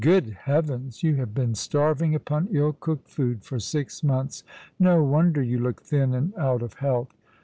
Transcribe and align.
"Good 0.01 0.31
heavens! 0.45 1.03
You 1.03 1.13
have 1.17 1.35
been 1.35 1.53
starving 1.53 2.15
upon 2.15 2.47
ill 2.49 2.73
cooked 2.73 3.07
food 3.07 3.45
for 3.45 3.59
six 3.59 4.03
months. 4.03 4.43
No 4.79 5.03
wonder 5.03 5.43
you 5.43 5.59
look 5.59 5.83
thin 5.83 6.15
and 6.15 6.33
out 6.39 6.63
of 6.63 6.73
health." 6.79 7.09